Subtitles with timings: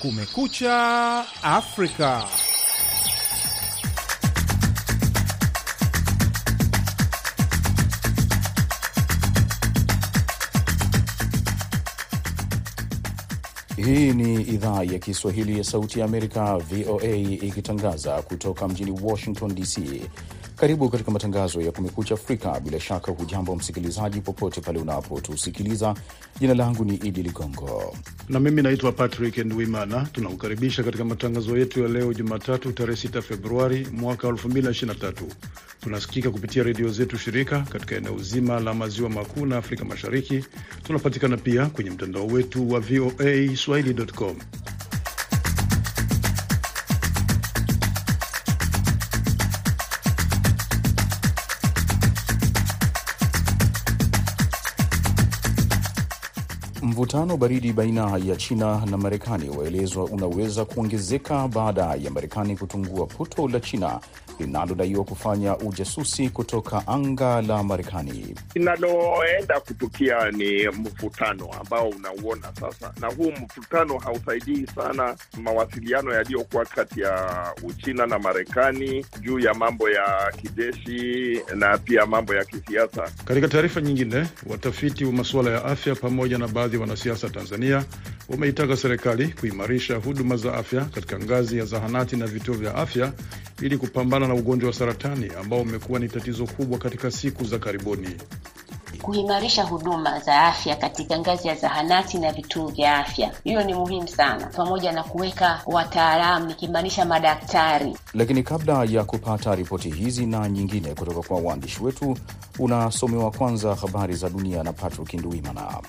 [0.00, 2.24] Kumekucha Afrika.
[13.76, 19.78] Hii ni idhaa ya Kiswahili ya Sauti ya Amerika, VOA, ikitangaza kutoka mjini Washington DC.
[20.60, 22.60] Karibu katika matangazo ya Kumekucha Afrika.
[22.60, 25.94] Bila shaka, hujambo msikilizaji, popote pale unapotusikiliza.
[26.40, 27.96] Jina langu ni Idi Ligongo
[28.28, 30.08] na mimi naitwa Patrick Ndwimana.
[30.12, 35.12] Tunakukaribisha katika matangazo yetu ya leo Jumatatu, tarehe 6 Februari mwaka 2023.
[35.80, 40.44] Tunasikika kupitia redio zetu shirika katika eneo zima la maziwa makuu na Afrika Mashariki.
[40.82, 44.36] Tunapatikana pia kwenye mtandao wetu wa VOA swahili.com.
[57.00, 63.48] Mvutano baridi baina ya China na Marekani waelezwa unaweza kuongezeka baada ya Marekani kutungua puto
[63.48, 64.00] la China
[64.40, 68.34] linalodaiwa kufanya ujasusi kutoka anga la Marekani.
[68.54, 77.00] Linaloenda kutukia ni mvutano ambao unauona sasa, na huu mvutano hausaidii sana mawasiliano yaliyokuwa kati
[77.00, 77.30] ya
[77.62, 83.10] Uchina na Marekani juu ya mambo ya kijeshi na pia mambo ya kisiasa.
[83.24, 87.84] Katika taarifa nyingine, watafiti wa masuala ya afya pamoja na baadhi ya wanasiasa Tanzania
[88.28, 93.12] wameitaka serikali kuimarisha huduma za afya katika ngazi ya zahanati na vituo vya afya
[93.60, 98.08] ili kupambana na ugonjwa wa saratani ambao umekuwa ni tatizo kubwa katika siku za karibuni.
[99.02, 104.08] Kuimarisha huduma za afya katika ngazi ya zahanati na vituo vya afya, hiyo ni muhimu
[104.08, 107.96] sana, pamoja na kuweka wataalamu, nikimaanisha madaktari.
[108.14, 112.16] Lakini kabla ya kupata ripoti hizi na nyingine kutoka kwa waandishi wetu,
[112.58, 115.80] unasomewa kwanza habari za dunia na Patrick Nduimana.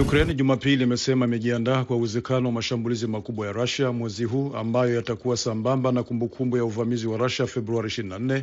[0.00, 5.36] Ukraine Jumapili imesema imejiandaa kwa uwezekano wa mashambulizi makubwa ya Russia mwezi huu ambayo yatakuwa
[5.36, 8.42] sambamba na kumbukumbu ya uvamizi wa Russia Februari 24,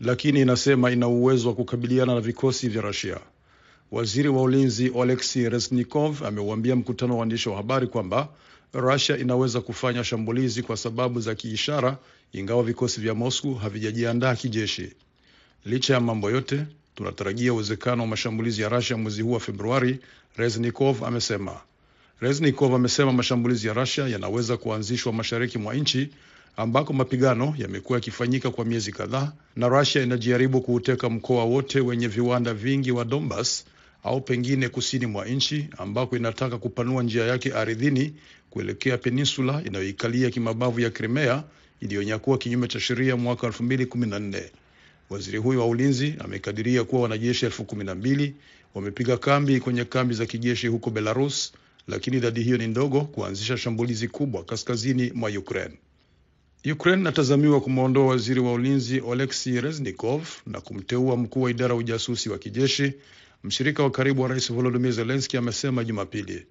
[0.00, 3.20] lakini inasema ina uwezo wa kukabiliana na vikosi vya Russia.
[3.92, 8.28] Waziri wa ulinzi Oleksiy Resnikov ameuambia mkutano wa waandishi wa habari kwamba
[8.72, 11.98] Russia inaweza kufanya shambulizi kwa sababu za kiishara,
[12.32, 14.92] ingawa vikosi vya Moscow havijajiandaa kijeshi.
[15.64, 19.98] Licha ya mambo yote, tunatarajia uwezekano wa mashambulizi ya rasia mwezi huu wa Februari,
[20.36, 21.60] Reznikov amesema.
[22.20, 26.10] Reznikov amesema mashambulizi ya Rusia yanaweza kuanzishwa mashariki mwa nchi
[26.56, 32.54] ambako mapigano yamekuwa yakifanyika kwa miezi kadhaa, na rasia inajaribu kuuteka mkoa wote wenye viwanda
[32.54, 33.64] vingi wa Donbas
[34.04, 38.14] au pengine kusini mwa nchi ambako inataka kupanua njia yake ardhini
[38.50, 41.44] kuelekea peninsula inayoikalia kimabavu ya Crimea
[41.80, 44.42] iliyonyakua kinyume cha sheria mwaka 2014.
[45.10, 48.34] Waziri huyo wa ulinzi amekadiria kuwa wanajeshi elfu kumi na mbili
[48.74, 51.52] wamepiga kambi kwenye kambi za kijeshi huko Belarus,
[51.88, 55.74] lakini idadi hiyo ni ndogo kuanzisha shambulizi kubwa kaskazini mwa Ukraine.
[56.72, 62.30] Ukraine inatazamiwa kumwondoa waziri wa ulinzi Oleksi Reznikov na kumteua mkuu wa idara ya ujasusi
[62.30, 62.92] wa kijeshi,
[63.44, 66.46] mshirika wa karibu wa rais Volodymyr Zelensky amesema Jumapili.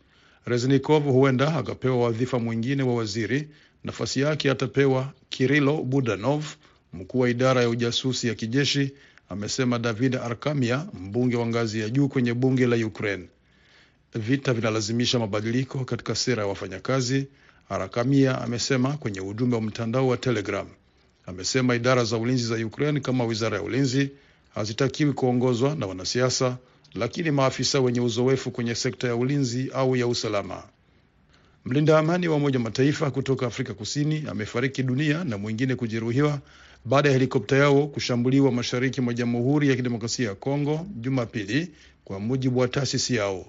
[0.46, 3.50] Reznikov huenda akapewa wadhifa mwingine wa waziri,
[3.84, 6.46] nafasi yake atapewa Kirilo Budanov,
[6.94, 8.92] mkuu wa idara ya ujasusi ya kijeshi
[9.30, 13.28] amesema David Arkamia, mbunge wa ngazi ya juu kwenye bunge la Ukraine.
[14.16, 17.28] Vita vinalazimisha mabadiliko katika sera ya wafanyakazi,
[17.70, 20.68] Arakamia amesema kwenye ujumbe wa mtandao wa Telegram.
[21.26, 24.10] Amesema idara za ulinzi za Ukraine kama wizara ya ulinzi
[24.56, 26.58] hazitakiwi kuongozwa na wanasiasa,
[26.94, 30.64] lakini maafisa wenye uzoefu kwenye sekta ya ulinzi au ya usalama.
[31.66, 36.40] Mlinda amani wa Umoja Mataifa kutoka Afrika Kusini amefariki dunia na mwingine kujeruhiwa
[36.86, 41.72] baada ya helikopta yao kushambuliwa mashariki mwa Jamhuri ya Kidemokrasia ya Kongo Jumapili,
[42.06, 43.46] kwa mujibu wa taasisi yao.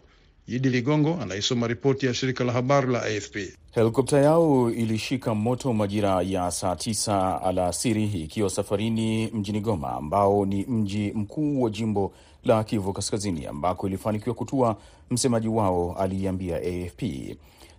[0.46, 3.36] Idi Ligongo anaisoma ripoti ya shirika la habari la AFP.
[3.70, 10.64] Helikopta yao ilishika moto majira ya saa tisa alasiri ikiwa safarini mjini Goma, ambao ni
[10.64, 12.12] mji mkuu wa jimbo
[12.44, 14.76] la Kivu Kaskazini, ambako ilifanikiwa kutua.
[15.10, 17.02] Msemaji wao aliiambia AFP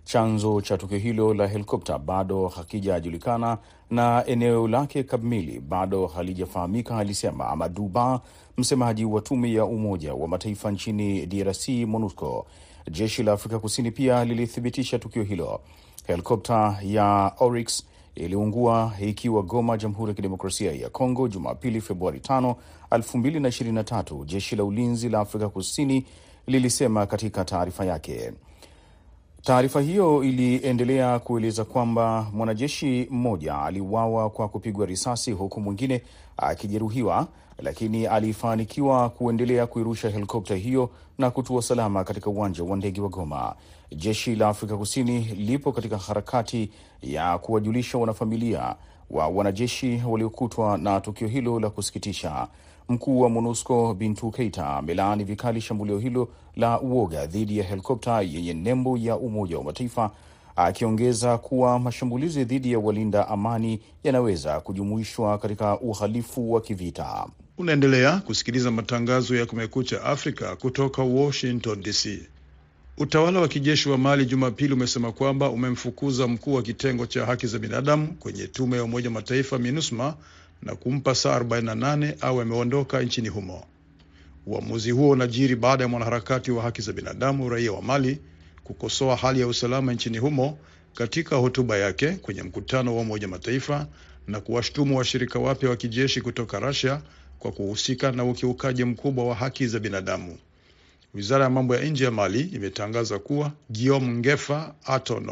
[0.06, 3.58] chanzo cha tukio hilo la helikopta bado hakijajulikana
[3.90, 8.20] na eneo lake kamili bado halijafahamika, alisema Amadu Ba,
[8.56, 12.46] msemaji wa tume ya Umoja wa Mataifa nchini DRC, MONUSCO.
[12.90, 15.60] Jeshi la Afrika Kusini pia lilithibitisha tukio hilo.
[16.06, 22.54] Helikopta ya Oryx iliungua ikiwa Goma, Jamhuri ya Kidemokrasia ya Kongo, Jumapili Februari 5,
[22.90, 26.06] 2023, jeshi la ulinzi la Afrika Kusini
[26.46, 28.32] lilisema katika taarifa yake.
[29.46, 36.02] Taarifa hiyo iliendelea kueleza kwamba mwanajeshi mmoja aliuawa kwa kupigwa risasi huku mwingine
[36.36, 37.26] akijeruhiwa,
[37.58, 43.54] lakini alifanikiwa kuendelea kuirusha helikopta hiyo na kutua salama katika uwanja wa ndege wa Goma.
[43.96, 46.70] Jeshi la Afrika Kusini lipo katika harakati
[47.02, 48.74] ya kuwajulisha wanafamilia
[49.10, 52.48] wa wanajeshi waliokutwa na tukio hilo la kusikitisha.
[52.88, 58.54] Mkuu wa MONUSCO Bintu Keita amelaani vikali shambulio hilo la uoga dhidi ya helikopta yenye
[58.54, 60.10] nembo ya Umoja wa Mataifa,
[60.56, 67.26] akiongeza kuwa mashambulizi dhidi ya walinda amani yanaweza kujumuishwa katika uhalifu wa kivita.
[67.58, 72.28] Unaendelea kusikiliza matangazo ya Kumekucha Afrika kutoka Washington DC.
[72.98, 77.58] Utawala wa kijeshi wa Mali Jumapili umesema kwamba umemfukuza mkuu wa kitengo cha haki za
[77.58, 80.14] binadamu kwenye tume ya Umoja Mataifa MINUSMA
[80.62, 83.64] na kumpa saa 48 au ameondoka nchini humo.
[84.46, 88.18] Uamuzi huo unajiri baada ya mwanaharakati wa haki za binadamu raia wa Mali
[88.64, 90.58] kukosoa hali ya usalama nchini humo
[90.94, 93.86] katika hotuba yake kwenye mkutano wa Umoja Mataifa
[94.26, 97.02] na kuwashtumu washirika wapya wa kijeshi kutoka Russia
[97.38, 100.38] kwa kuhusika na ukiukaji mkubwa wa haki za binadamu.
[101.14, 105.22] Wizara ya mambo ya nje ya Mali imetangaza kuwa Guillaume Ngefa Ato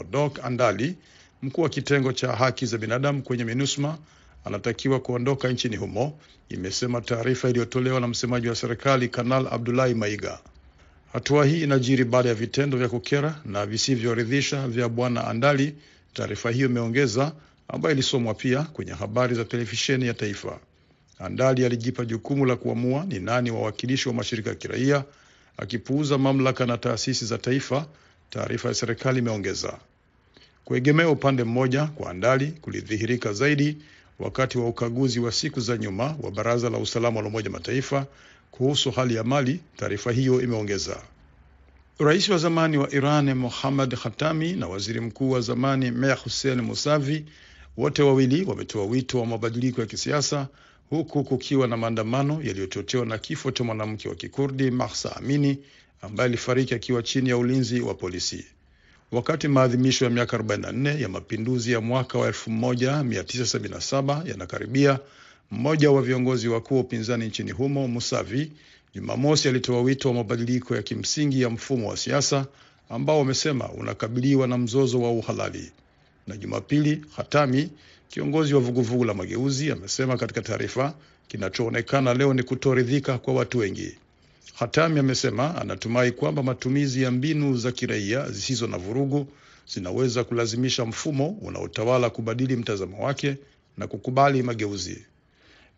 [0.43, 0.97] Andali,
[1.43, 3.99] mkuu wa kitengo cha haki za binadamu kwenye MINUSMA,
[4.45, 6.19] anatakiwa kuondoka nchini humo,
[6.49, 10.39] imesema taarifa iliyotolewa na msemaji wa serikali Kanal Abdulahi Maiga.
[11.13, 15.75] Hatua hii inajiri baada ya vitendo vya kukera na visivyoridhisha vya bwana Andali,
[16.15, 17.33] taarifa hiyo imeongeza,
[17.69, 20.59] ambayo ilisomwa pia kwenye habari za televisheni ya taifa.
[21.19, 25.05] Andali alijipa jukumu la kuamua ni nani wawakilishi wa mashirika ya kiraia,
[25.57, 27.87] akipuuza mamlaka na taasisi za taifa,
[28.31, 29.79] taarifa ya serikali imeongeza.
[30.65, 33.77] Kuegemea upande mmoja kwa Andali kulidhihirika zaidi
[34.19, 38.07] wakati wa ukaguzi wa siku za nyuma wa Baraza la Usalama la Umoja Mataifa
[38.51, 41.03] kuhusu hali ya Mali, taarifa hiyo imeongeza.
[41.99, 47.25] Rais wa zamani wa Iran Mohammad Khatami na waziri mkuu wa zamani Mea Hussein Musavi
[47.77, 50.49] wote wawili wametoa wito wa mabadiliko ya kisiasa
[50.91, 55.59] huku kukiwa na maandamano yaliyochochewa na kifo cha mwanamke wa Kikurdi Mahsa Amini
[56.03, 58.45] ambaye alifariki akiwa chini ya ulinzi wa polisi.
[59.15, 64.99] Wakati maadhimisho ya miaka 44 ya mapinduzi ya mwaka wa 1977 yanakaribia,
[65.51, 68.53] mmoja wa viongozi wakuu wa upinzani nchini humo, Musavi,
[68.95, 72.47] Jumamosi alitoa wito wa mabadiliko ya kimsingi ya mfumo wa siasa
[72.89, 75.73] ambao wamesema unakabiliwa na mzozo wa uhalali.
[76.27, 77.71] Na Jumapili, Hatami,
[78.09, 80.95] kiongozi wa vuguvugu la mageuzi, amesema katika taarifa,
[81.29, 83.97] kinachoonekana leo ni kutoridhika kwa watu wengi.
[84.55, 89.27] Hatami amesema anatumai kwamba matumizi ya mbinu za kiraia zisizo na vurugu
[89.75, 93.37] zinaweza kulazimisha mfumo unaotawala kubadili mtazamo wake
[93.79, 95.05] na kukubali mageuzi.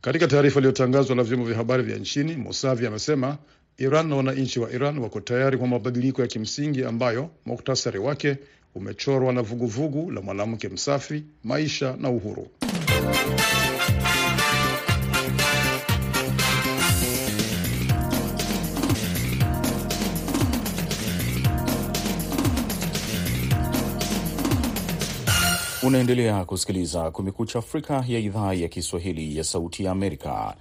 [0.01, 3.39] Katika taarifa iliyotangazwa na vyombo vya habari vya nchini, Musavi amesema
[3.79, 8.37] Iran na wananchi wa Iran wako tayari kwa mabadiliko ya kimsingi ambayo muktasari wake
[8.75, 12.49] umechorwa na vuguvugu vugu la mwanamke msafi, maisha na uhuru.
[25.87, 30.55] Unaendelea kusikiliza Kumekucha Afrika ya idhaa ya Kiswahili ya Sauti ya Amerika.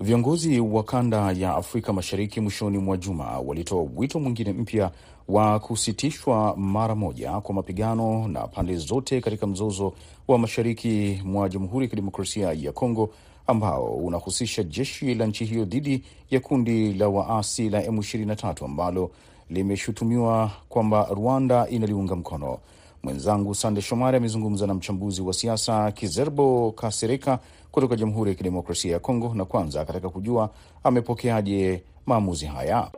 [0.00, 4.90] Viongozi wa kanda ya Afrika Mashariki mwishoni mwa juma walitoa wito mwingine mpya
[5.28, 9.92] wa kusitishwa mara moja kwa mapigano na pande zote katika mzozo
[10.28, 13.10] wa mashariki mwa Jamhuri ya Kidemokrasia ya Kongo
[13.46, 19.10] ambao unahusisha jeshi la nchi hiyo dhidi ya kundi la waasi la M23 ambalo
[19.50, 22.58] limeshutumiwa kwamba Rwanda inaliunga mkono.
[23.04, 27.38] Mwenzangu Sande Shomari amezungumza na mchambuzi wa siasa Kizerbo Kasereka
[27.72, 30.50] kutoka Jamhuri ya Kidemokrasia ya Kongo, na kwanza akataka kujua
[30.84, 32.90] amepokeaje maamuzi haya.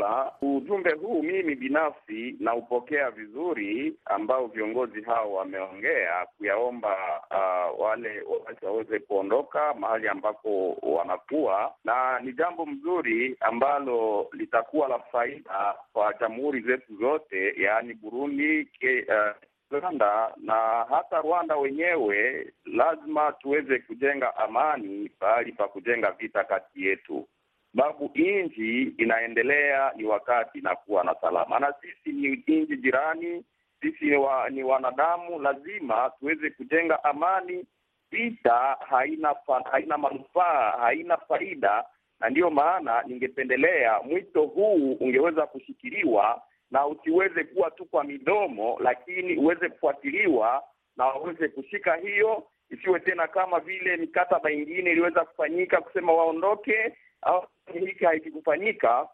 [0.00, 6.96] Ujumla, ujumbe huu mimi binafsi naupokea vizuri, ambao viongozi hao wameongea kuyaomba
[7.30, 14.98] uh, wale waasi waweze kuondoka mahali ambapo wanakuwa, na ni jambo mzuri ambalo litakuwa la
[14.98, 19.36] faida kwa jamhuri zetu zote, yaani Burundi ke, uh,
[19.78, 22.46] Uganda na hata Rwanda wenyewe.
[22.64, 27.28] Lazima tuweze kujenga amani pahali pa kujenga vita kati yetu
[27.76, 33.44] sababu nchi inaendelea, ni wakati inakuwa na salama, na sisi ni nchi jirani,
[33.80, 37.64] sisi ni, wa, ni wanadamu, lazima tuweze kujenga amani.
[38.10, 39.34] Vita haina
[39.70, 41.84] haina manufaa, haina faida,
[42.20, 49.36] na ndiyo maana ningependelea mwito huu ungeweza kushikiliwa na usiweze kuwa tu kwa midomo, lakini
[49.36, 50.62] uweze kufuatiliwa
[50.96, 57.44] na waweze kushika hiyo, isiwe tena kama vile mikataba ingine iliweza kufanyika kusema waondoke au
[57.72, 59.08] hiki haikikufanyika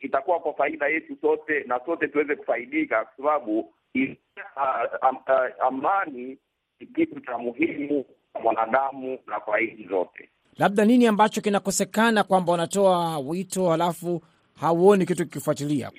[0.00, 3.74] itakuwa kwa faida yetu sote na sote tuweze kufaidika, kwa sababu
[5.60, 6.38] amani
[6.80, 10.28] ni kitu cha muhimu kwa mwanadamu na kwa nchi zote.
[10.58, 14.22] Labda nini ambacho kinakosekana kwamba wanatoa wito halafu
[14.60, 15.90] hauoni kitu kikifuatilia?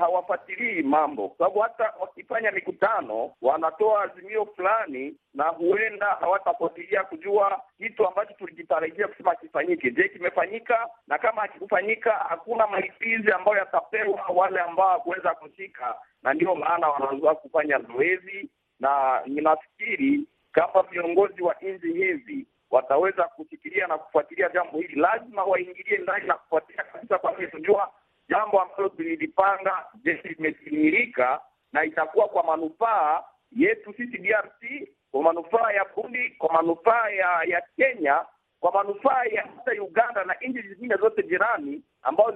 [0.00, 8.06] Hawafuatilii mambo, kwa sababu hata wakifanya mikutano wanatoa azimio fulani, na huenda hawatafuatilia kujua kitu
[8.08, 9.90] ambacho tulikitarajia kusema kifanyike.
[9.90, 10.88] Je, kimefanyika?
[11.06, 17.34] Na kama hakikufanyika, hakuna malipizi ambayo yatapewa wale ambao hakuweza kushika, na ndio maana wanaanza
[17.34, 18.48] kufanya zoezi,
[18.80, 20.20] na ninafikiri
[20.52, 26.34] kama viongozi wa nchi hizi wataweza kushikilia na kufuatilia jambo hili, lazima waingilie ndani na
[26.34, 27.90] kufuatilia kabisa, kwa vile tunajua
[28.28, 31.40] jambo ambalo tulilipanga, je, limetimilika
[31.72, 33.22] na itakuwa kwa manufaa
[33.52, 38.24] yetu sisi DRC, kwa manufaa ya Burundi, kwa manufaa ya ya Kenya,
[38.60, 42.32] kwa manufaa ya hata Uganda na nchi zingine zote jirani ambazo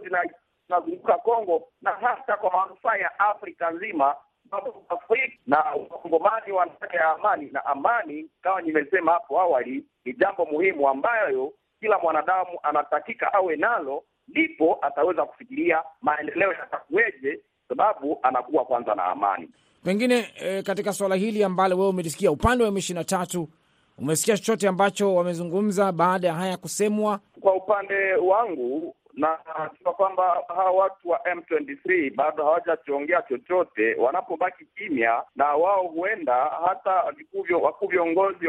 [0.67, 4.15] zinazunguka Kongo, na hata kwa manufaa ya Afrika nzima
[4.89, 10.89] Afrika na wakongomani wanataka ya amani, na amani kama nimesema hapo awali ni jambo muhimu
[10.89, 19.05] ambayo kila mwanadamu anatakika awe nalo, ndipo ataweza kufikiria maendeleo yatakuweje, sababu anakuwa kwanza na
[19.05, 19.49] amani.
[19.85, 23.49] Pengine e, katika suala hili ambalo wewe umelisikia upande wa M ishirini na tatu,
[24.01, 27.21] umesikia chochote ambacho wamezungumza baada ya haya kusemwa?
[27.41, 33.95] Kwa upande wangu na najua kwamba hawa watu wa M23 bado hawajachiongea chochote.
[33.95, 36.35] Wanapobaki kimya, na wao huenda
[36.69, 36.91] hata
[37.63, 38.49] wakuu viongozi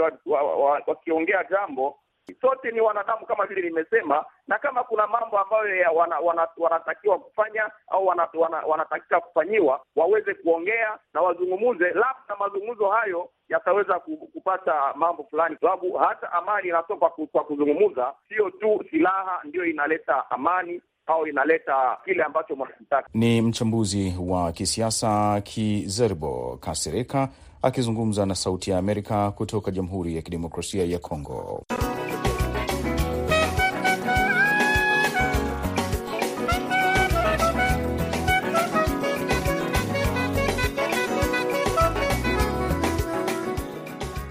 [0.88, 1.96] wakiongea wa, wa, jambo,
[2.42, 7.70] sote ni wanadamu kama vile nimesema, na kama kuna mambo ambayo wana, wana, wanatakiwa kufanya
[7.88, 14.00] au wana, wana, wanatakika kufanyiwa waweze kuongea na wazungumuze, labda mazungumzo hayo yataweza
[14.34, 20.82] kupata mambo fulani, sababu hata amani inatoka kwa kuzungumuza, sio tu silaha ndiyo inaleta amani
[21.08, 23.10] au inaleta kile ambacho mwanakitaka.
[23.14, 27.30] Ni mchambuzi wa kisiasa Kizerbo Kasereka
[27.62, 31.64] akizungumza na Sauti ya Amerika kutoka Jamhuri ya Kidemokrasia ya Kongo.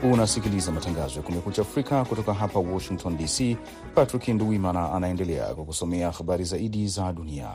[0.03, 3.57] Unasikiliza matangazo ya Kumekucha Afrika kutoka hapa Washington DC.
[3.95, 7.49] Patrick Nduwimana anaendelea kukusomea habari zaidi za dunia.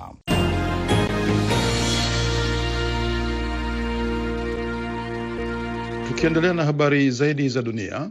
[6.07, 8.09] Tukiendelea na habari zaidi za dunia,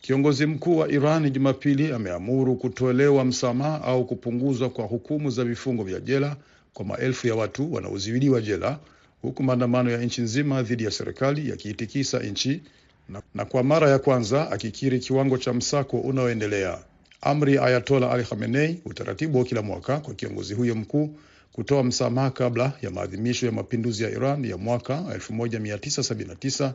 [0.00, 6.00] kiongozi mkuu wa Iran Jumapili ameamuru kutolewa msamaha au kupunguzwa kwa hukumu za vifungo vya
[6.00, 6.36] jela
[6.74, 8.78] kwa maelfu ya watu wanaozuiliwa jela,
[9.22, 12.62] huku maandamano ya nchi nzima dhidi ya serikali yakiitikisa nchi
[13.10, 16.78] na, na kwa mara ya kwanza akikiri kiwango cha msako unaoendelea.
[17.20, 21.14] Amri ya Ayatola Ali Khamenei, utaratibu wa kila mwaka kwa kiongozi huyo mkuu
[21.52, 26.72] kutoa msamaha kabla ya maadhimisho ya mapinduzi ya Iran ya mwaka 1979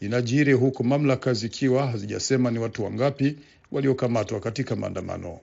[0.00, 3.36] inajiri huku mamlaka zikiwa hazijasema ni watu wangapi
[3.72, 5.38] waliokamatwa katika maandamano.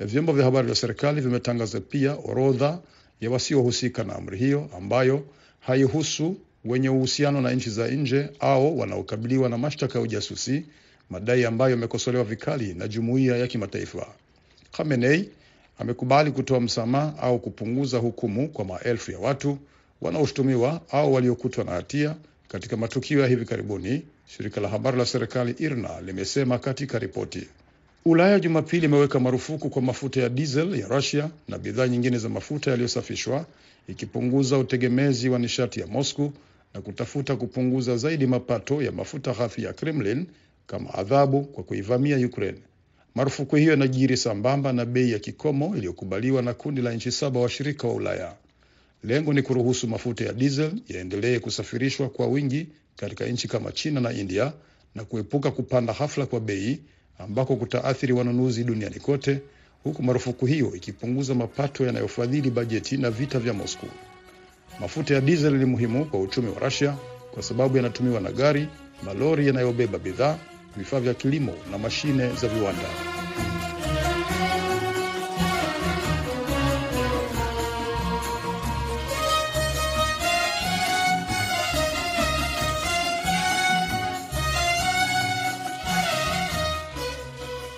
[0.00, 2.78] Vyombo vya habari vya serikali vimetangaza pia orodha
[3.20, 5.24] ya wasiohusika na amri hiyo ambayo
[5.60, 10.64] haihusu wenye uhusiano na nchi za nje au wanaokabiliwa na mashtaka ya ujasusi,
[11.10, 14.06] madai ambayo yamekosolewa vikali na jumuiya ya kimataifa.
[14.72, 15.28] Khamenei
[15.78, 19.58] amekubali kutoa msamaha au kupunguza hukumu kwa maelfu ya watu
[20.00, 22.16] wanaoshutumiwa au waliokutwa na hatia
[22.48, 27.48] katika matukio ya hivi karibuni, shirika la habari la serikali IRNA limesema katika ripoti.
[28.04, 32.70] Ulaya Jumapili imeweka marufuku kwa mafuta ya diesel ya Russia na bidhaa nyingine za mafuta
[32.70, 33.46] yaliyosafishwa,
[33.88, 36.32] ikipunguza utegemezi wa nishati ya Moscow
[36.74, 40.26] na kutafuta kupunguza zaidi mapato ya mafuta ghafi ya Kremlin
[40.66, 42.58] kama adhabu kwa kuivamia Ukraine.
[43.14, 47.88] Marufuku hiyo inajiri sambamba na bei ya kikomo iliyokubaliwa na kundi la nchi saba washirika
[47.88, 48.34] wa Ulaya.
[49.04, 52.66] Lengo ni kuruhusu mafuta ya diesel yaendelee kusafirishwa kwa wingi
[52.96, 54.52] katika nchi kama China na India
[54.94, 56.80] na kuepuka kupanda hafla kwa bei
[57.18, 59.40] ambako kutaathiri wanunuzi duniani kote,
[59.84, 63.88] huku marufuku hiyo ikipunguza mapato yanayofadhili bajeti na vita vya Moscow.
[64.80, 66.94] Mafuta ya dizeli ni muhimu kwa uchumi wa Rasia
[67.34, 68.68] kwa sababu yanatumiwa na gari,
[69.02, 70.38] malori yanayobeba bidhaa,
[70.76, 72.88] vifaa vya kilimo na mashine za viwanda.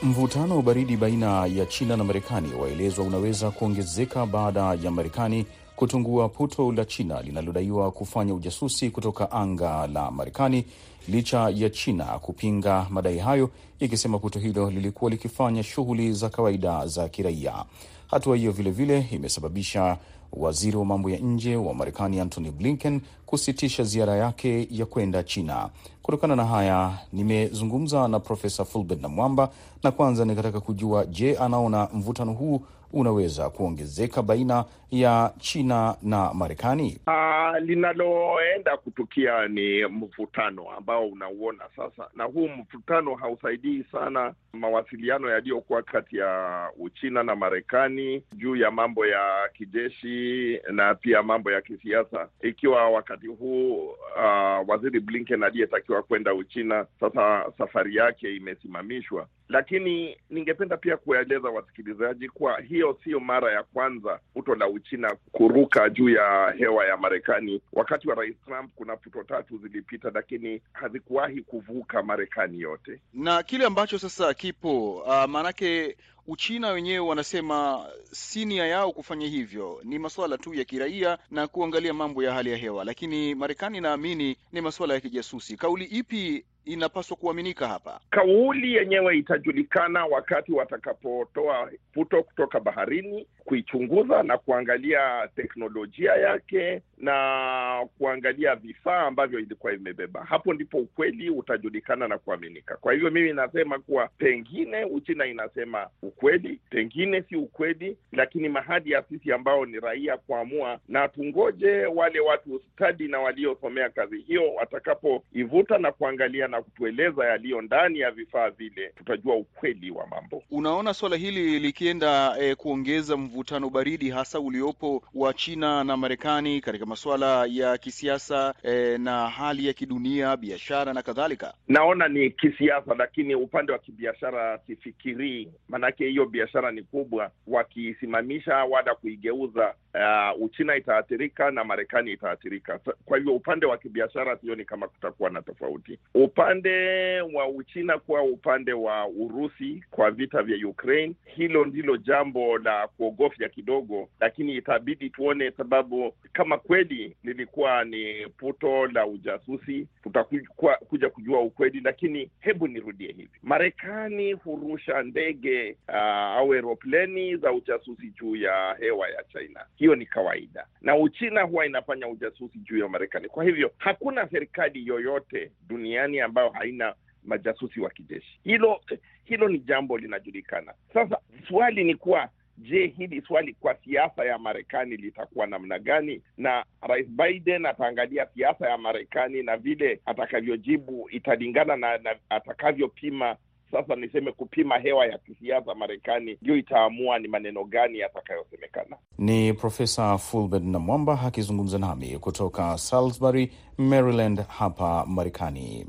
[0.03, 6.29] Mvutano wa baridi baina ya China na Marekani waelezwa unaweza kuongezeka baada ya Marekani kutungua
[6.29, 10.65] puto la China linalodaiwa kufanya ujasusi kutoka anga la Marekani,
[11.09, 17.09] licha ya China kupinga madai hayo, ikisema puto hilo lilikuwa likifanya shughuli za kawaida za
[17.09, 17.65] kiraia.
[18.07, 19.99] Hatua hiyo vilevile imesababisha
[20.33, 25.71] waziri wa mambo ya nje wa Marekani Antony Blinken kusitisha ziara yake ya kwenda China.
[26.07, 29.49] Kutokana na haya, nimezungumza na Profesa Fulbert Namwamba
[29.83, 32.61] na kwanza nikataka kujua, je, anaona mvutano huu
[32.93, 36.99] unaweza kuongezeka baina ya China na Marekani?
[37.07, 45.83] Uh, linaloenda kutukia ni mvutano ambao unauona sasa, na huu mvutano hausaidii sana mawasiliano yaliyokuwa
[45.83, 52.29] kati ya Uchina na Marekani juu ya mambo ya kijeshi na pia mambo ya kisiasa,
[52.43, 59.29] ikiwa wakati huu uh, waziri Blinken aliyetakiwa kwenda Uchina sasa safari yake imesimamishwa.
[59.49, 65.91] Lakini ningependa pia kuwaeleza wasikilizaji kuwa hiyo siyo mara ya kwanza puto la Uchina kuruka
[65.91, 67.63] juu ya hewa ya Marekani.
[67.73, 73.65] Wakati wa Rais Trump kuna puto tatu zilipita, lakini hazikuwahi kuvuka Marekani yote, na kile
[73.67, 75.97] ambacho sasa kipo uh, maanake
[76.29, 81.95] Uchina wenyewe wanasema si nia yao kufanya hivyo, ni masuala tu ya kiraia na kuangalia
[81.95, 85.57] mambo ya hali ya hewa, lakini Marekani inaamini ni masuala ya kijasusi.
[85.57, 88.01] Kauli ipi inapaswa kuaminika hapa?
[88.11, 98.55] Kauli yenyewe itajulikana wakati watakapotoa puto kutoka baharini, kuichunguza na kuangalia teknolojia yake na kuangalia
[98.57, 100.25] vifaa ambavyo ilikuwa imebeba.
[100.25, 102.77] Hapo ndipo ukweli utajulikana na kuaminika.
[102.77, 109.03] Kwa hivyo mimi nasema kuwa pengine Uchina inasema ukweli, pengine si ukweli, lakini mahadi ya
[109.03, 115.79] sisi ambao ni raia kuamua, na tungoje wale watu stadi na waliosomea kazi hiyo watakapoivuta
[115.79, 120.43] na kuangalia na kutueleza yaliyo ndani ya vifaa vile, tutajua ukweli wa mambo.
[120.51, 126.87] Unaona suala hili likienda eh, kuongeza mvutano baridi hasa uliopo wa China na Marekani katika
[126.87, 131.55] masuala ya kisiasa eh, na hali ya kidunia, biashara na kadhalika.
[131.69, 137.31] Naona ni kisiasa, lakini upande wa kibiashara sifikirii, maanake hiyo biashara ni kubwa.
[137.47, 142.79] Wakisimamisha wala kuigeuza, uh, Uchina itaathirika na Marekani itaathirika.
[143.05, 145.99] Kwa hivyo upande wa kibiashara sioni kama kutakuwa na tofauti.
[146.15, 152.89] Upande wa Uchina kuwa upande wa Urusi kwa vita vya Ukraine, hilo ndilo jambo la
[152.89, 161.41] kuogofya kidogo, lakini itabidi tuone, sababu kama kweli lilikuwa ni puto la ujasusi, tutakuja kujua
[161.41, 161.81] ukweli.
[161.85, 169.09] Lakini hebu nirudie hivi, Marekani hurusha ndege uh, au aeropleni za ujasusi juu ya hewa
[169.09, 169.65] ya China.
[169.87, 173.29] Hiyo ni kawaida, na Uchina huwa inafanya ujasusi juu ya Marekani.
[173.29, 176.95] Kwa hivyo hakuna serikali yoyote duniani ambayo haina
[177.25, 178.41] majasusi wa kijeshi.
[178.45, 178.81] Hilo
[179.25, 180.75] hilo ni jambo linajulikana.
[180.95, 181.19] Sasa
[181.49, 186.23] swali ni kuwa Je, hili swali kwa siasa ya Marekani litakuwa namna gani?
[186.37, 193.37] Na Rais Biden ataangalia siasa ya Marekani na vile atakavyojibu italingana na, na atakavyopima.
[193.73, 198.97] Sasa niseme kupima hewa ya kisiasa Marekani, ndio itaamua ni maneno gani yatakayosemekana.
[199.19, 205.87] Ni Profesa Fulbert Namwamba akizungumza nami kutoka Salisbury, Maryland, hapa Marekani.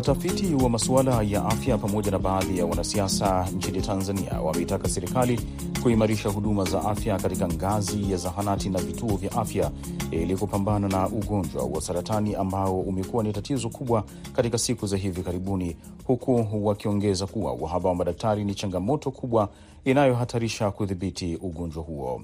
[0.00, 5.40] Watafiti wa masuala ya afya pamoja na baadhi ya wanasiasa nchini Tanzania wameitaka serikali
[5.82, 9.70] kuimarisha huduma za afya katika ngazi ya zahanati na vituo vya afya
[10.10, 14.04] ili kupambana na ugonjwa wa saratani ambao umekuwa ni tatizo kubwa
[14.36, 19.48] katika siku za hivi karibuni, huku wakiongeza kuwa uhaba wa madaktari ni changamoto kubwa
[19.84, 22.22] inayohatarisha kudhibiti ugonjwa huo.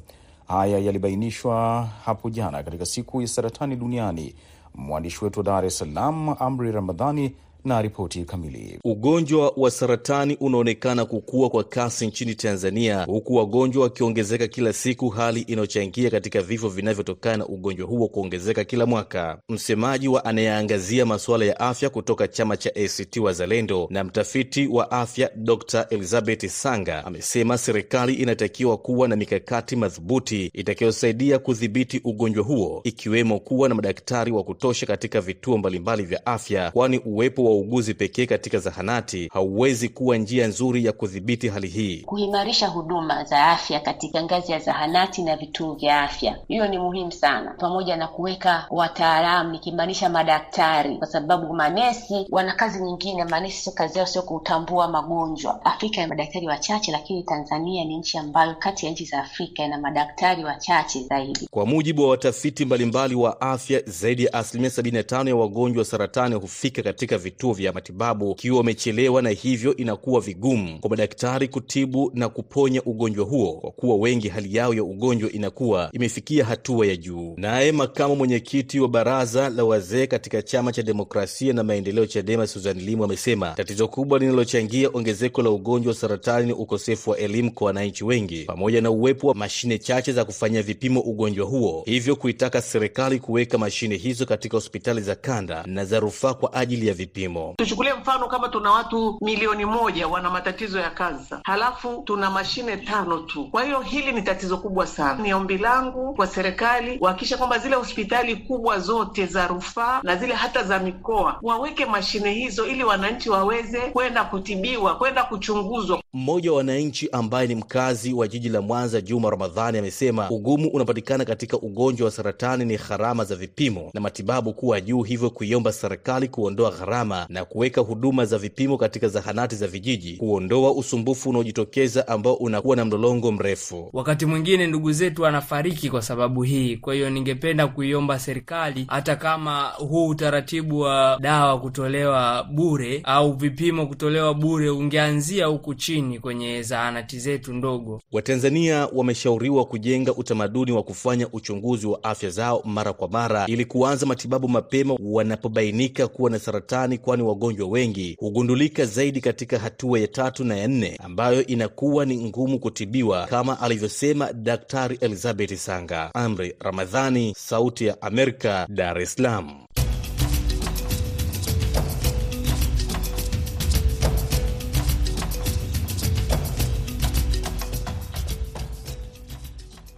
[0.48, 4.34] Haya yalibainishwa hapo jana katika siku ya saratani duniani.
[4.74, 7.32] Mwandishi wetu wa Dar es Salaam, Amri Ramadhani,
[7.66, 8.78] na ripoti kamili.
[8.84, 15.40] Ugonjwa wa saratani unaonekana kukua kwa kasi nchini Tanzania, huku wagonjwa wakiongezeka kila siku, hali
[15.40, 19.38] inayochangia katika vifo vinavyotokana na ugonjwa huo kuongezeka kila mwaka.
[19.48, 25.30] Msemaji wa anayeangazia masuala ya afya kutoka chama cha ACT Wazalendo na mtafiti wa afya
[25.36, 33.40] Dr Elizabeth Sanga amesema serikali inatakiwa kuwa na mikakati madhubuti itakayosaidia kudhibiti ugonjwa huo, ikiwemo
[33.40, 38.26] kuwa na madaktari wa kutosha katika vituo mbalimbali vya afya, kwani uwepo wa uguzi pekee
[38.26, 41.96] katika zahanati hauwezi kuwa njia nzuri ya kudhibiti hali hii.
[42.06, 47.12] Kuimarisha huduma za afya katika ngazi ya zahanati na vituo vya afya, hiyo ni muhimu
[47.12, 53.24] sana, pamoja na kuweka wataalamu, nikimaanisha madaktari, kwa sababu manesi wana kazi nyingine.
[53.24, 55.64] Manesi sio kazi yao, sio kutambua magonjwa.
[55.64, 59.78] Afrika ina madaktari wachache, lakini Tanzania ni nchi ambayo kati ya nchi za Afrika ina
[59.78, 61.48] madaktari wachache zaidi.
[61.50, 66.34] Kwa mujibu wa watafiti mbalimbali wa afya, zaidi ya asilimia 75 ya wagonjwa wa saratani
[66.34, 72.10] hufika katika vituo vituo vya matibabu ukiwa umechelewa, na hivyo inakuwa vigumu kwa madaktari kutibu
[72.14, 76.96] na kuponya ugonjwa huo, kwa kuwa wengi hali yao ya ugonjwa inakuwa imefikia hatua ya
[76.96, 77.34] juu.
[77.36, 82.78] Naye makamu mwenyekiti wa baraza la wazee katika chama cha demokrasia na maendeleo CHADEMA, Susan
[82.80, 87.66] Limu amesema tatizo kubwa linalochangia ongezeko la ugonjwa wa saratani ni ukosefu wa elimu kwa
[87.66, 92.62] wananchi wengi pamoja na uwepo wa mashine chache za kufanyia vipimo ugonjwa huo, hivyo kuitaka
[92.62, 97.35] serikali kuweka mashine hizo katika hospitali za kanda na za rufaa kwa ajili ya vipimo.
[97.58, 103.18] Tuchukulie mfano kama tuna watu milioni moja wana matatizo ya kansa, halafu tuna mashine tano
[103.18, 103.44] tu.
[103.50, 105.22] Kwa hiyo hili ni tatizo kubwa sana.
[105.22, 110.34] Ni ombi langu kwa serikali kuhakikisha kwamba zile hospitali kubwa zote za rufaa na zile
[110.34, 116.02] hata za mikoa waweke mashine hizo, ili wananchi waweze kwenda kutibiwa, kwenda kuchunguzwa.
[116.12, 121.24] Mmoja wa wananchi ambaye ni mkazi wa jiji la Mwanza, Juma Ramadhani, amesema ugumu unapatikana
[121.24, 126.28] katika ugonjwa wa saratani ni gharama za vipimo na matibabu kuwa juu, hivyo kuiomba serikali
[126.28, 132.34] kuondoa gharama na kuweka huduma za vipimo katika zahanati za vijiji, kuondoa usumbufu unaojitokeza ambao
[132.34, 133.90] unakuwa na mlolongo mrefu.
[133.92, 136.76] Wakati mwingine ndugu zetu wanafariki kwa sababu hii.
[136.76, 143.86] Kwa hiyo ningependa kuiomba serikali, hata kama huu utaratibu wa dawa kutolewa bure au vipimo
[143.86, 148.00] kutolewa bure ungeanzia huku chini kwenye zahanati zetu ndogo.
[148.12, 154.06] Watanzania wameshauriwa kujenga utamaduni wa kufanya uchunguzi wa afya zao mara kwa mara ili kuanza
[154.06, 160.44] matibabu mapema wanapobainika kuwa na saratani, kwani wagonjwa wengi hugundulika zaidi katika hatua ya tatu
[160.44, 166.10] na ya nne ambayo inakuwa ni ngumu kutibiwa, kama alivyosema Daktari Elizabeth Sanga.
[166.14, 169.50] Amri Ramadhani, Sauti ya Amerika, Dar es Salaam.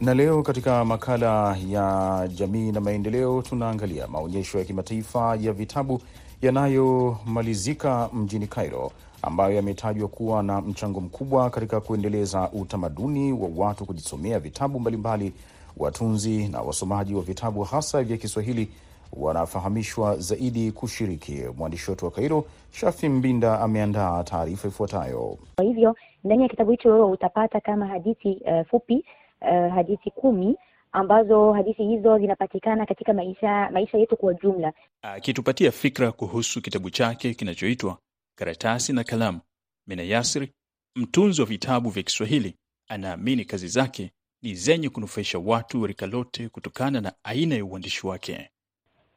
[0.01, 6.01] Na leo katika makala ya jamii na maendeleo tunaangalia maonyesho ya kimataifa ya vitabu
[6.43, 8.91] yanayomalizika mjini Cairo
[9.23, 15.33] ambayo yametajwa kuwa na mchango mkubwa katika kuendeleza utamaduni wa watu kujisomea vitabu mbalimbali.
[15.77, 18.69] Watunzi na wasomaji wa vitabu hasa vya Kiswahili
[19.13, 21.43] wanafahamishwa zaidi kushiriki.
[21.57, 25.39] Mwandishi wetu wa Kairo, Shafi Mbinda, ameandaa taarifa ifuatayo.
[25.57, 29.05] Kwa hivyo ndani ya kitabu hicho utapata kama hadithi uh, fupi
[29.43, 30.57] uh, hadithi kumi
[30.93, 34.73] ambazo hadithi hizo zinapatikana katika maisha maisha yetu kwa jumla.
[35.03, 37.99] Akitupatia fikra kuhusu kitabu chake kinachoitwa
[38.39, 39.41] Karatasi na Kalamu,
[39.87, 40.53] Mina Yasri,
[40.97, 42.55] mtunzi wa vitabu vya Kiswahili,
[42.89, 48.51] anaamini kazi zake ni zenye kunufaisha watu rika lote kutokana na aina ya uandishi wake.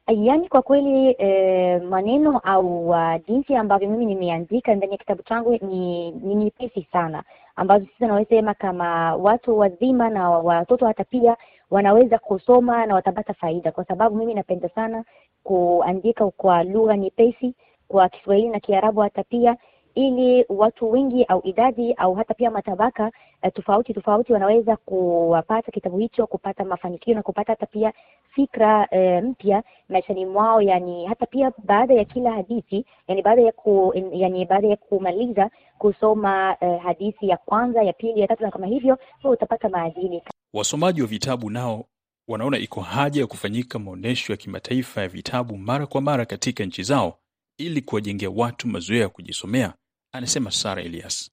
[0.08, 5.52] Yaani kwa kweli e, maneno au uh, jinsi ambavyo mimi nimeandika ndani ya kitabu changu
[5.62, 7.24] ni ni nyepesi sana,
[7.56, 11.38] ambazo sisi naweza kama watu wazima na watoto hata pia
[11.70, 15.04] wanaweza kusoma na watapata faida, kwa sababu mimi napenda sana
[15.44, 17.54] kuandika kwa lugha nyepesi,
[17.88, 19.56] kwa Kiswahili na Kiarabu hata pia
[19.96, 25.98] ili watu wengi au idadi au hata pia matabaka eh, tofauti tofauti wanaweza kuwapata kitabu
[25.98, 27.94] hicho, kupata mafanikio na kupata hata pia
[28.36, 33.52] fikra eh, mpya maishani mwao, yani hata pia baada ya kila hadithi, yani baada ya
[33.52, 38.52] ku, yani baada ya kumaliza kusoma eh, hadithi ya kwanza, ya pili, ya tatu na
[38.52, 40.22] kama hivyo, wewe utapata maadili.
[40.54, 41.86] Wasomaji wa vitabu nao
[42.28, 46.84] wanaona iko haja ya kufanyika maonyesho ya kimataifa ya vitabu mara kwa mara katika nchi
[46.84, 47.18] zao
[47.58, 49.74] ili kuwajengea watu mazoea ya kujisomea,
[50.12, 51.32] anasema Sara Elias.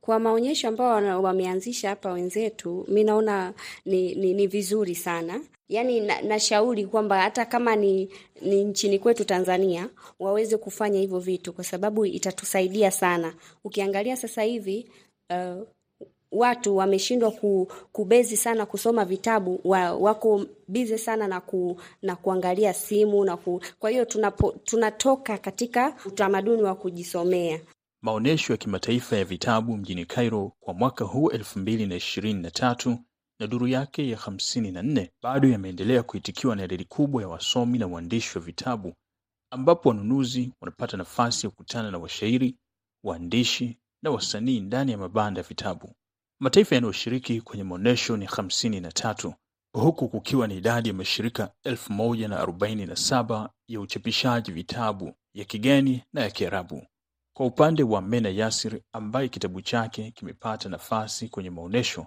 [0.00, 3.52] Kwa maonyesho ambao wameanzisha hapa wenzetu, mi naona
[3.84, 5.40] ni, ni, ni vizuri sana.
[5.68, 8.08] Yaani nashauri na kwamba hata kama ni,
[8.42, 13.34] ni nchini kwetu Tanzania waweze kufanya hivyo vitu, kwa sababu itatusaidia sana.
[13.64, 14.90] Ukiangalia sasa hivi
[15.30, 15.66] uh,
[16.32, 22.74] watu wameshindwa ku, kubezi sana kusoma vitabu wa, wako bize sana na, ku, na kuangalia
[22.74, 27.60] simu na ku, kwa hiyo tunapo, tunatoka katika utamaduni wa kujisomea.
[28.02, 31.86] Maonyesho ya kimataifa ya vitabu mjini Cairo kwa mwaka huu elfu mbili
[33.40, 37.78] na duru yake ya hamsini na nne bado yameendelea kuitikiwa na idadi kubwa ya wasomi
[37.78, 38.94] na waandishi wa vitabu,
[39.52, 42.56] ambapo wanunuzi wanapata nafasi ya kukutana na washairi,
[43.04, 45.94] waandishi na wasanii ndani ya mabanda ya vitabu.
[46.40, 49.34] Mataifa yanayoshiriki kwenye maonyesho ni hamsini na tatu
[49.72, 55.14] huku kukiwa na idadi ya mashirika elfu moja na arobaini na saba ya uchapishaji vitabu
[55.34, 56.86] ya kigeni na ya Kiarabu.
[57.40, 62.06] Kwa upande wa Mena Yasir ambaye kitabu chake kimepata nafasi kwenye maonyesho,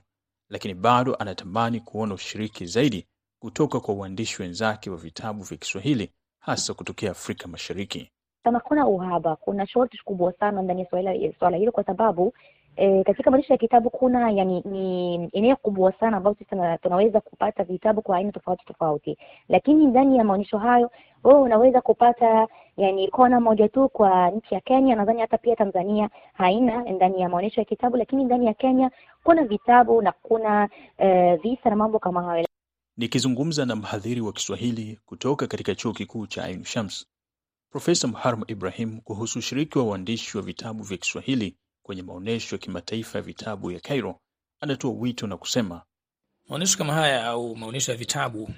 [0.49, 3.07] lakini bado anatamani kuona ushiriki zaidi
[3.41, 8.11] kutoka kwa waandishi wenzake wa vitabu vya Kiswahili hasa kutokea Afrika Mashariki.
[8.43, 12.33] Kama kuna uhaba, kuna shortage kubwa sana ndani ya swala hilo, kwa sababu
[12.75, 16.49] E, katika maonyesho ya kitabu kuna yani ni eneo kubwa sana ambayo sisi
[16.81, 19.17] tunaweza kupata vitabu kwa aina tofauti tofauti,
[19.49, 20.91] lakini ndani ya maonyesho hayo
[21.23, 24.95] wewe unaweza kupata yani kona moja tu kwa nchi ya Kenya.
[24.95, 28.91] Nadhani hata pia Tanzania haina ndani ya maonyesho ya kitabu, lakini ndani ya Kenya
[29.23, 32.45] kuna vitabu na kuna e, visa na mambo kama hayo.
[32.97, 37.07] Nikizungumza na mhadhiri wa Kiswahili kutoka katika chuo kikuu cha Ain Shams,
[37.71, 43.17] Profesa Muharram Ibrahim kuhusu ushiriki wa waandishi wa vitabu vya Kiswahili kwenye maonyesho ya kimataifa
[43.17, 44.19] ya vitabu ya Cairo,
[44.61, 45.81] anatoa wito na kusema
[46.49, 48.49] maonyesho kama haya au maonyesho ya vitabu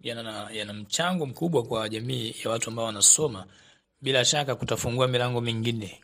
[0.00, 3.46] yana, yana mchango mkubwa kwa jamii ya watu ambao wanasoma.
[4.02, 6.00] Bila shaka kutafungua milango mingine.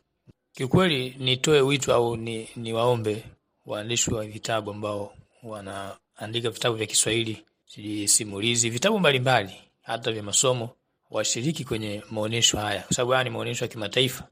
[0.52, 3.24] Kiukweli nitoe wito au ni, ni waombe
[3.66, 7.42] waandishi wa vitabu ambao wanaandika vitabu vya Kiswahili,
[8.08, 10.70] simulizi, vitabu mbalimbali, hata vya masomo,
[11.10, 14.28] washiriki kwenye maonyesho haya, kwa sababu haya ni maonyesho ya kimataifa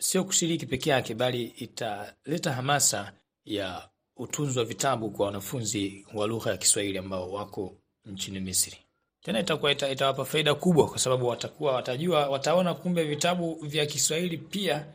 [0.00, 3.12] sio kushiriki peke yake, bali italeta hamasa
[3.44, 8.76] ya utunzi wa vitabu kwa wanafunzi wa lugha ya Kiswahili ambao wako nchini Misri.
[9.22, 14.38] Tena itakuwa ita, itawapa faida kubwa, kwa sababu watakuwa watajua, wataona kumbe vitabu vya Kiswahili
[14.38, 14.86] pia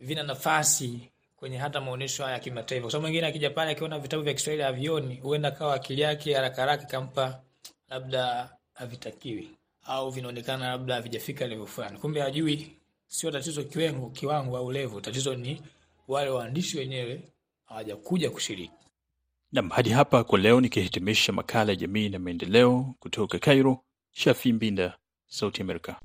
[0.00, 0.98] vina nafasi
[1.36, 4.62] kwenye hata maonyesho haya ya kimataifa, kwa sababu mwingine akija pale akiona vitabu vya Kiswahili
[4.62, 7.40] havioni, huenda kawa akili yake haraka haraka kampa
[7.88, 9.50] labda havitakiwi
[9.84, 12.77] au vinaonekana labda havijafika level fulani, kumbe hajui
[13.08, 15.62] Sio tatizo kiwango kiwango au level, tatizo ni
[16.08, 17.22] wale waandishi wenyewe
[17.64, 18.72] hawajakuja kushiriki.
[19.52, 23.84] Nam, hadi hapa kwa leo, nikihitimisha makala ya jamii na maendeleo kutoka Cairo.
[24.12, 25.96] Shafi Mbinda, Sauti Amerika.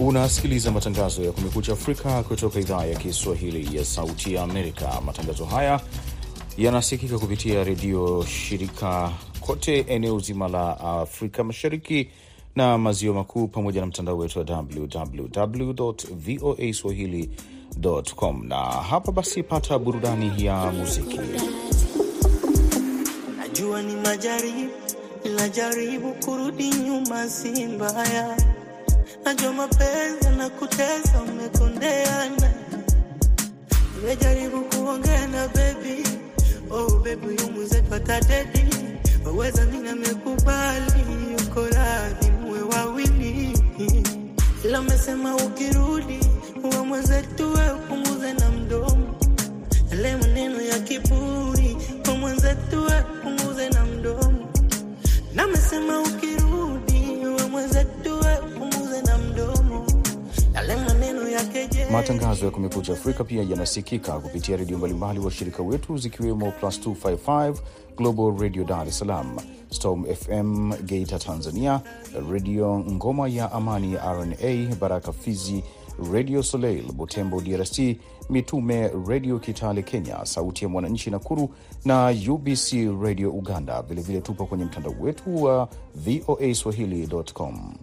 [0.00, 5.00] Unasikiliza matangazo ya Kumekucha Afrika kutoka idhaa ya Kiswahili ya Sauti ya Amerika.
[5.00, 5.80] Matangazo haya
[6.58, 12.10] yanasikika kupitia redio shirika kote eneo zima la Afrika Mashariki
[12.56, 18.46] na maziwa makuu pamoja na mtandao wetu wa www voa swahili.com.
[18.48, 21.20] Na hapa basi, pata burudani ya muziki.
[23.38, 24.70] Najua ni majaribu,
[25.36, 28.36] najaribu kurudi nyuma, si mbaya.
[29.24, 32.52] Najua mapenzi na kutesa, umekondeana.
[33.96, 36.08] Nimejaribu kuongea na bebi,
[36.70, 37.92] oh bebi, huyu mwenzetu
[39.26, 41.00] waweza amekubali,
[41.32, 42.39] yuko radhi
[42.76, 43.58] wawili.
[44.64, 46.20] Ila amesema ukirudi
[46.64, 49.14] uwe mwenzetu, we upunguze na mdomo.
[49.92, 51.76] Ale maneno ya kiburi,
[52.08, 53.04] uwe mwenzetu, we
[53.70, 54.48] na mdomo.
[55.34, 56.59] Na amesema ukirudi
[61.92, 67.54] Matangazo ya Kumekucha Afrika pia yanasikika kupitia redio mbalimbali washirika wetu zikiwemo Plus 255
[67.96, 69.36] Global Radio Dar es Salaam,
[69.70, 71.80] Storm FM Geita Tanzania,
[72.30, 75.64] Redio Ngoma ya Amani RNA, Baraka Fizi,
[76.12, 77.96] Radio Soleil Butembo DRC,
[78.30, 81.50] Mitume Redio Kitale Kenya, Sauti ya Mwananchi Nakuru
[81.84, 82.72] na UBC
[83.02, 83.82] Radio Uganda.
[83.82, 87.74] Vilevile tupo kwenye mtandao wetu wa VOA Swahili.com,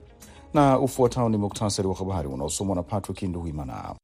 [0.54, 3.96] na ufuatao ni muktasari wa habari unaosomwa na Patrick Nduwimana.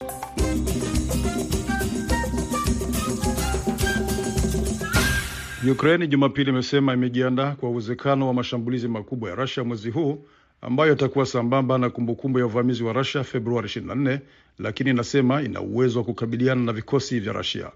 [5.71, 10.25] Ukraini Jumapili imesema imejiandaa kwa uwezekano wa mashambulizi makubwa ya Russia mwezi huu
[10.61, 14.19] ambayo itakuwa sambamba na kumbukumbu ya uvamizi wa Russia Februari 24,
[14.59, 17.71] lakini inasema ina uwezo wa kukabiliana na vikosi vya Russia.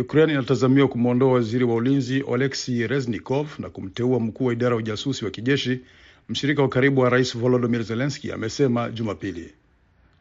[0.00, 5.24] Ukraine inatazamiwa kumwondoa waziri wa ulinzi Oleksi Reznikov na kumteua mkuu wa idara ya ujasusi
[5.24, 5.80] wa kijeshi,
[6.28, 9.54] mshirika wa karibu wa rais Volodymyr Zelensky amesema Jumapili.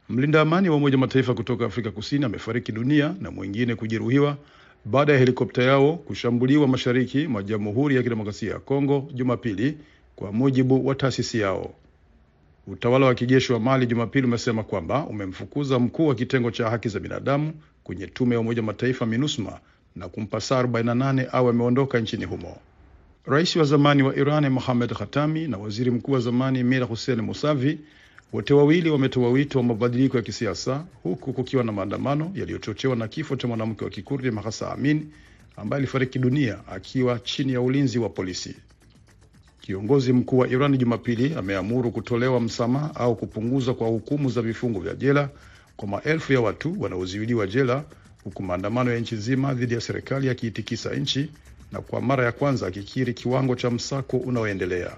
[0.09, 4.37] Mlinda amani wa Umoja Mataifa kutoka Afrika Kusini amefariki dunia na mwingine kujeruhiwa
[4.85, 9.77] baada ya helikopta yao kushambuliwa mashariki mwa Jamhuri ya Kidemokrasia ya Kongo Jumapili,
[10.15, 11.73] kwa mujibu wa taasisi yao.
[12.67, 16.99] Utawala wa kijeshi wa Mali Jumapili umesema kwamba umemfukuza mkuu wa kitengo cha haki za
[16.99, 19.59] binadamu kwenye tume ya Umoja Mataifa MINUSMA
[19.95, 22.57] na kumpa saa 48 au ameondoka nchini humo.
[23.25, 27.79] Rais wa zamani wa Iran Mohamed Khatami na waziri mkuu wa zamani Mir Hussein Musavi
[28.33, 33.35] wote wawili wametoa wito wa mabadiliko ya kisiasa huku kukiwa na maandamano yaliyochochewa na kifo
[33.35, 35.11] cha mwanamke wa Kikurdi Mahsa Amin
[35.57, 38.55] ambaye alifariki dunia akiwa chini ya ulinzi wa polisi.
[39.61, 44.95] Kiongozi mkuu wa Iran Jumapili ameamuru kutolewa msamaha au kupunguzwa kwa hukumu za vifungo vya
[44.95, 45.29] jela
[45.77, 47.83] kwa maelfu ya watu wanaozuiliwa jela,
[48.23, 51.29] huku maandamano ya nchi nzima dhidi ya serikali yakiitikisa nchi
[51.73, 54.91] na kwa mara ya kwanza akikiri kiwango cha msako unaoendelea.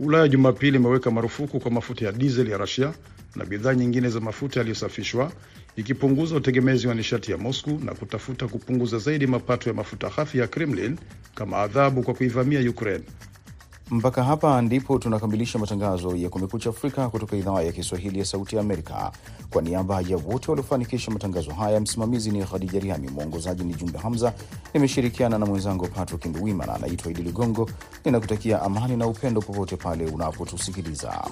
[0.00, 2.92] Ulaya Jumapili imeweka marufuku kwa mafuta ya dizeli ya rusia
[3.36, 5.32] na bidhaa nyingine za mafuta yaliyosafishwa
[5.76, 10.46] ikipunguza utegemezi wa nishati ya Moscow na kutafuta kupunguza zaidi mapato ya mafuta ghafi ya
[10.46, 10.96] Kremlin
[11.34, 13.04] kama adhabu kwa kuivamia Ukraine.
[13.90, 19.12] Mpaka hapa ndipo tunakamilisha matangazo ya Kumekucha Afrika kutoka idhaa ya Kiswahili ya Sauti Amerika.
[19.50, 24.32] Kwa niaba ya wote waliofanikisha matangazo haya, msimamizi ni Khadija Riami, mwongozaji ni Jumbe Hamza.
[24.74, 26.74] Nimeshirikiana na mwenzangu Patrick Nduwimana.
[26.74, 27.70] Anaitwa Idi Ligongo,
[28.04, 31.24] ninakutakia amani na upendo popote pale unapotusikiliza.